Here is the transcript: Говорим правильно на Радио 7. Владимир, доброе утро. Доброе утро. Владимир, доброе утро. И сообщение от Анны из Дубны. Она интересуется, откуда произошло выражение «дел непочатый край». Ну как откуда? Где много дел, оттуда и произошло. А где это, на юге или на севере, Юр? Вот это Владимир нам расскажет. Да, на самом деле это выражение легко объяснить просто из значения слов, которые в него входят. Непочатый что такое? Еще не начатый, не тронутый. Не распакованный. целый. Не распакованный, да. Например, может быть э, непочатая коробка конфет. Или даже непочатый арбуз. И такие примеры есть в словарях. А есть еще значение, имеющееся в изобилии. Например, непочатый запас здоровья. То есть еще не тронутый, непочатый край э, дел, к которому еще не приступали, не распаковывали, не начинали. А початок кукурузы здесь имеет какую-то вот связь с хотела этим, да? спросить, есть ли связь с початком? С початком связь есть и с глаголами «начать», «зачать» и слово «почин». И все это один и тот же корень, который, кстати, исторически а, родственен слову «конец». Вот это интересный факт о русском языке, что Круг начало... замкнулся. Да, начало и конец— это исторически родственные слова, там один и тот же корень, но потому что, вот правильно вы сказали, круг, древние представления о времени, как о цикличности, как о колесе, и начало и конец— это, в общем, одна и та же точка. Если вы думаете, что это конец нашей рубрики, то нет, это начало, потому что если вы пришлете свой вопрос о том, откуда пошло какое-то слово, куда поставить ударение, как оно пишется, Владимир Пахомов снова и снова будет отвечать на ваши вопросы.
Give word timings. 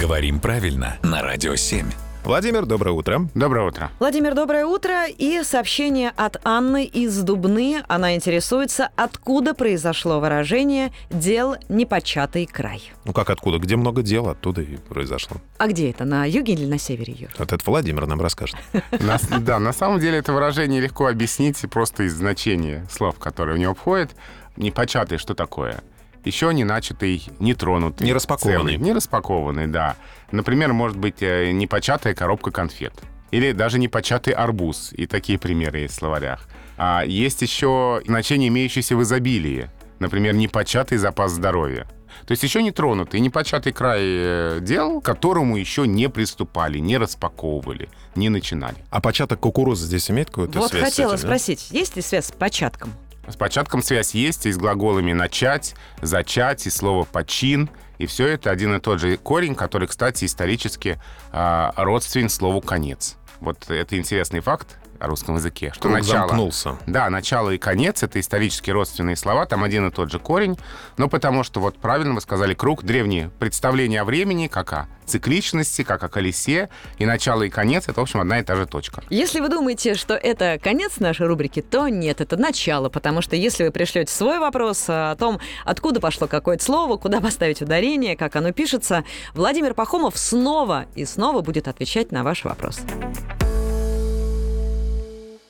Говорим 0.00 0.40
правильно 0.40 0.98
на 1.02 1.22
Радио 1.22 1.54
7. 1.54 1.86
Владимир, 2.24 2.64
доброе 2.66 2.92
утро. 2.92 3.28
Доброе 3.34 3.68
утро. 3.68 3.90
Владимир, 4.00 4.34
доброе 4.34 4.64
утро. 4.66 5.06
И 5.06 5.42
сообщение 5.44 6.10
от 6.16 6.40
Анны 6.44 6.84
из 6.84 7.22
Дубны. 7.22 7.84
Она 7.86 8.14
интересуется, 8.16 8.88
откуда 8.96 9.54
произошло 9.54 10.20
выражение 10.20 10.90
«дел 11.10 11.56
непочатый 11.68 12.46
край». 12.46 12.92
Ну 13.04 13.12
как 13.12 13.28
откуда? 13.30 13.58
Где 13.58 13.76
много 13.76 14.02
дел, 14.02 14.28
оттуда 14.28 14.62
и 14.62 14.76
произошло. 14.76 15.36
А 15.58 15.68
где 15.68 15.90
это, 15.90 16.04
на 16.04 16.24
юге 16.24 16.54
или 16.54 16.64
на 16.64 16.78
севере, 16.78 17.14
Юр? 17.16 17.30
Вот 17.38 17.52
это 17.52 17.62
Владимир 17.64 18.06
нам 18.06 18.20
расскажет. 18.20 18.56
Да, 19.40 19.58
на 19.58 19.72
самом 19.72 20.00
деле 20.00 20.18
это 20.18 20.32
выражение 20.32 20.80
легко 20.80 21.06
объяснить 21.06 21.60
просто 21.70 22.04
из 22.04 22.14
значения 22.14 22.86
слов, 22.90 23.18
которые 23.18 23.56
в 23.56 23.58
него 23.58 23.74
входят. 23.74 24.10
Непочатый 24.56 25.18
что 25.18 25.34
такое? 25.34 25.82
Еще 26.24 26.52
не 26.54 26.64
начатый, 26.64 27.22
не 27.38 27.54
тронутый. 27.54 28.06
Не 28.06 28.12
распакованный. 28.12 28.74
целый. 28.74 28.76
Не 28.78 28.92
распакованный, 28.92 29.66
да. 29.66 29.96
Например, 30.30 30.72
может 30.72 30.96
быть 30.96 31.22
э, 31.22 31.50
непочатая 31.52 32.14
коробка 32.14 32.50
конфет. 32.50 32.94
Или 33.30 33.52
даже 33.52 33.78
непочатый 33.78 34.32
арбуз. 34.32 34.92
И 34.92 35.06
такие 35.06 35.38
примеры 35.38 35.80
есть 35.80 35.94
в 35.94 35.98
словарях. 35.98 36.48
А 36.76 37.02
есть 37.04 37.42
еще 37.42 38.02
значение, 38.06 38.48
имеющееся 38.48 38.96
в 38.96 39.02
изобилии. 39.02 39.70
Например, 39.98 40.34
непочатый 40.34 40.98
запас 40.98 41.32
здоровья. 41.32 41.86
То 42.26 42.32
есть 42.32 42.42
еще 42.42 42.62
не 42.62 42.70
тронутый, 42.70 43.20
непочатый 43.20 43.72
край 43.72 44.00
э, 44.02 44.58
дел, 44.62 45.00
к 45.00 45.04
которому 45.04 45.56
еще 45.56 45.86
не 45.86 46.08
приступали, 46.08 46.78
не 46.78 46.96
распаковывали, 46.96 47.88
не 48.14 48.28
начинали. 48.28 48.76
А 48.90 49.00
початок 49.00 49.40
кукурузы 49.40 49.86
здесь 49.86 50.10
имеет 50.10 50.28
какую-то 50.28 50.60
вот 50.60 50.70
связь 50.70 50.82
с 50.82 50.90
хотела 50.90 51.14
этим, 51.14 51.22
да? 51.22 51.28
спросить, 51.28 51.70
есть 51.70 51.96
ли 51.96 52.02
связь 52.02 52.26
с 52.26 52.32
початком? 52.32 52.92
С 53.26 53.36
початком 53.36 53.82
связь 53.82 54.14
есть 54.14 54.46
и 54.46 54.52
с 54.52 54.56
глаголами 54.56 55.12
«начать», 55.12 55.74
«зачать» 56.02 56.66
и 56.66 56.70
слово 56.70 57.04
«почин». 57.04 57.70
И 57.98 58.06
все 58.06 58.26
это 58.26 58.50
один 58.50 58.74
и 58.74 58.80
тот 58.80 59.00
же 59.00 59.16
корень, 59.16 59.54
который, 59.54 59.88
кстати, 59.88 60.24
исторически 60.24 61.00
а, 61.32 61.72
родственен 61.76 62.28
слову 62.28 62.60
«конец». 62.60 63.16
Вот 63.40 63.70
это 63.70 63.96
интересный 63.96 64.40
факт 64.40 64.78
о 65.00 65.06
русском 65.06 65.36
языке, 65.36 65.70
что 65.72 65.82
Круг 65.82 65.94
начало... 65.94 66.28
замкнулся. 66.28 66.78
Да, 66.86 67.10
начало 67.10 67.50
и 67.50 67.58
конец— 67.58 68.02
это 68.04 68.20
исторически 68.20 68.70
родственные 68.70 69.16
слова, 69.16 69.46
там 69.46 69.64
один 69.64 69.86
и 69.88 69.90
тот 69.90 70.10
же 70.10 70.18
корень, 70.18 70.58
но 70.96 71.08
потому 71.08 71.44
что, 71.44 71.60
вот 71.60 71.76
правильно 71.78 72.14
вы 72.14 72.20
сказали, 72.20 72.54
круг, 72.54 72.84
древние 72.84 73.30
представления 73.38 74.00
о 74.00 74.04
времени, 74.04 74.46
как 74.46 74.72
о 74.72 74.88
цикличности, 75.06 75.82
как 75.82 76.02
о 76.02 76.08
колесе, 76.08 76.70
и 76.98 77.06
начало 77.06 77.42
и 77.42 77.50
конец— 77.50 77.84
это, 77.88 78.00
в 78.00 78.02
общем, 78.02 78.20
одна 78.20 78.40
и 78.40 78.42
та 78.42 78.56
же 78.56 78.66
точка. 78.66 79.02
Если 79.10 79.40
вы 79.40 79.48
думаете, 79.48 79.94
что 79.94 80.14
это 80.14 80.58
конец 80.62 80.98
нашей 80.98 81.26
рубрики, 81.26 81.60
то 81.60 81.88
нет, 81.88 82.20
это 82.20 82.36
начало, 82.36 82.88
потому 82.88 83.20
что 83.20 83.36
если 83.36 83.64
вы 83.64 83.70
пришлете 83.70 84.12
свой 84.12 84.38
вопрос 84.38 84.84
о 84.88 85.14
том, 85.16 85.40
откуда 85.64 86.00
пошло 86.00 86.26
какое-то 86.26 86.64
слово, 86.64 86.96
куда 86.96 87.20
поставить 87.20 87.60
ударение, 87.60 88.16
как 88.16 88.36
оно 88.36 88.52
пишется, 88.52 89.04
Владимир 89.34 89.74
Пахомов 89.74 90.16
снова 90.16 90.86
и 90.94 91.04
снова 91.04 91.42
будет 91.42 91.68
отвечать 91.68 92.12
на 92.12 92.22
ваши 92.22 92.48
вопросы. 92.48 92.82